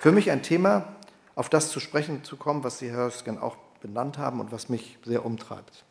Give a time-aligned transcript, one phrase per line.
[0.00, 0.94] Für mich ein Thema,
[1.34, 4.68] auf das zu sprechen zu kommen, was Sie, Herr Hösgen, auch benannt haben und was
[4.68, 5.84] mich sehr umtreibt,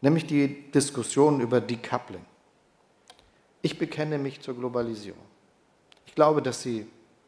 [0.00, 2.24] nämlich die Diskussion über Decoupling.
[3.62, 5.24] Ich bekenne mich zur Globalisierung.
[6.06, 6.86] Ich glaube, dass sie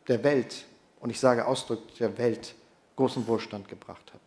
[0.09, 0.65] der Welt,
[1.01, 2.55] und ich sage ausdrücklich der Welt,
[2.97, 4.21] großen Wohlstand gebracht hat.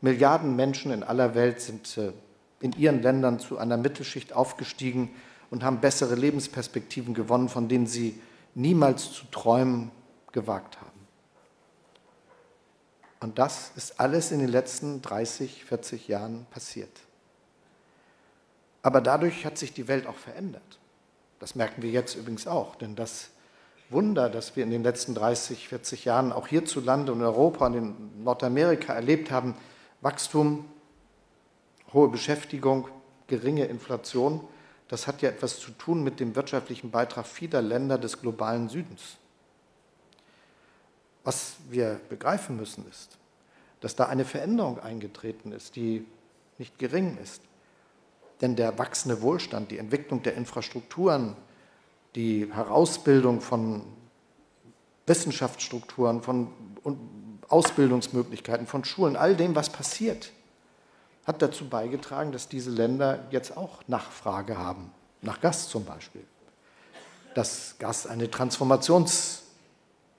[0.00, 2.12] Milliarden Menschen in aller Welt sind äh,
[2.60, 5.10] in ihren Ländern zu einer Mittelschicht aufgestiegen
[5.50, 8.20] und haben bessere Lebensperspektiven gewonnen, von denen sie
[8.54, 9.90] niemals zu träumen
[10.32, 10.93] gewagt haben.
[13.24, 16.90] Und das ist alles in den letzten 30, 40 Jahren passiert.
[18.82, 20.78] Aber dadurch hat sich die Welt auch verändert.
[21.38, 23.30] Das merken wir jetzt übrigens auch, denn das
[23.88, 27.74] Wunder, das wir in den letzten 30, 40 Jahren auch hierzulande und in Europa und
[27.74, 29.54] in Nordamerika erlebt haben,
[30.02, 30.66] Wachstum,
[31.94, 32.88] hohe Beschäftigung,
[33.26, 34.46] geringe Inflation,
[34.88, 39.16] das hat ja etwas zu tun mit dem wirtschaftlichen Beitrag vieler Länder des globalen Südens.
[41.24, 43.18] Was wir begreifen müssen ist,
[43.80, 46.06] dass da eine Veränderung eingetreten ist, die
[46.58, 47.42] nicht gering ist.
[48.40, 51.36] Denn der wachsende Wohlstand, die Entwicklung der Infrastrukturen,
[52.14, 53.82] die Herausbildung von
[55.06, 56.48] Wissenschaftsstrukturen, von
[57.48, 60.32] Ausbildungsmöglichkeiten, von Schulen, all dem, was passiert,
[61.26, 64.92] hat dazu beigetragen, dass diese Länder jetzt auch Nachfrage haben,
[65.22, 66.24] nach Gas zum Beispiel.
[67.34, 68.30] Dass Gas eine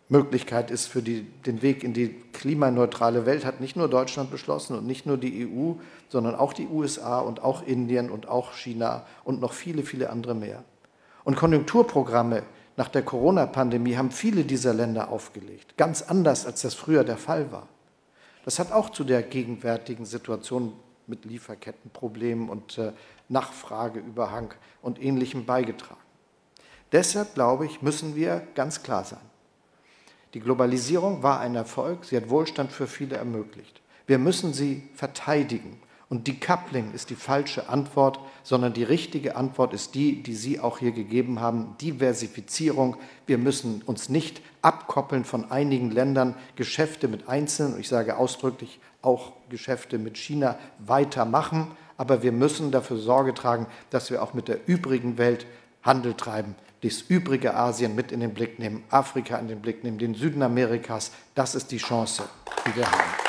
[0.08, 4.78] Transformationsmöglichkeit ist für die, den Weg in die klimaneutrale Welt, hat nicht nur Deutschland beschlossen
[4.78, 5.73] und nicht nur die EU,
[6.09, 10.36] sondern auch die USA und auch Indien und auch China und noch viele, viele andere
[10.36, 10.64] mehr.
[11.23, 12.44] Und Konjunkturprogramme
[12.78, 17.52] nach der Corona-Pandemie haben viele dieser Länder aufgelegt, ganz anders, als das früher der Fall
[17.52, 17.67] war.
[18.44, 20.73] Das hat auch zu der gegenwärtigen Situation
[21.08, 22.92] mit Lieferkettenproblemen und äh,
[23.30, 24.53] Nachfrageüberhang
[24.84, 26.02] und Ähnlichem beigetragen.
[26.92, 29.34] Deshalb, glaube ich, müssen wir ganz klar sein.
[30.36, 33.79] Die Globalisierung war ein Erfolg, sie hat Wohlstand für viele ermöglicht.
[34.06, 35.79] Wir müssen sie verteidigen.
[36.09, 40.79] Und Decoupling ist die falsche Antwort, sondern die richtige Antwort ist die, die Sie auch
[40.79, 42.97] hier gegeben haben, Diversifizierung.
[43.25, 49.31] Wir müssen uns nicht abkoppeln von einigen Ländern, Geschäfte mit Einzelnen, ich sage ausdrücklich auch
[49.47, 54.68] Geschäfte mit China weitermachen, aber wir müssen dafür Sorge tragen, dass wir auch mit der
[54.68, 55.47] übrigen Welt
[55.85, 59.97] Handel treiben, das übrige Asien mit in den Blick nehmen, Afrika in den Blick nehmen,
[59.97, 61.12] den Süden Amerikas.
[61.35, 62.23] Das ist die Chance,
[62.66, 63.25] die wir haben.